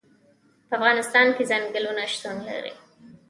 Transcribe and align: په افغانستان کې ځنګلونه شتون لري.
په 0.67 0.73
افغانستان 0.79 1.27
کې 1.35 1.43
ځنګلونه 1.51 2.01
شتون 2.13 2.37
لري. 2.49 2.73